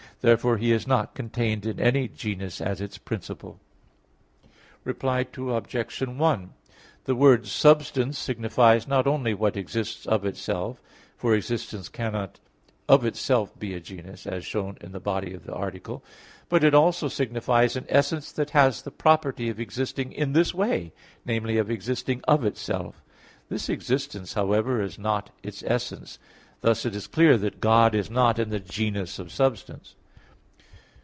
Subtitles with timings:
[0.23, 3.59] Therefore He is not contained in any genus as its principle.
[4.83, 5.99] Reply Obj.
[6.01, 6.53] 1:
[7.05, 10.79] The word substance signifies not only what exists of itself
[11.17, 12.39] for existence cannot
[12.87, 16.03] of itself be a genus, as shown in the body of the article;
[16.49, 20.93] but, it also signifies an essence that has the property of existing in this way
[21.25, 23.01] namely, of existing of itself;
[23.49, 26.19] this existence, however, is not its essence.
[26.59, 29.95] Thus it is clear that God is not in the genus of substance.